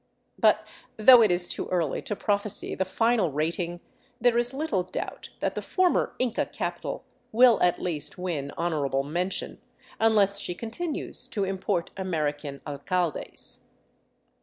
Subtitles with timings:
[0.39, 0.65] But
[0.97, 3.81] though it is too early to prophesy the final rating,
[4.19, 9.61] there is little doubt that the former Inca capital will at least win honorable mention—
[9.99, 13.59] unless she continues to import American alcaldes.